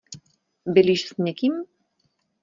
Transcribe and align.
Bydlíš 0.67 1.05
s 1.07 1.17
někým? 1.17 1.53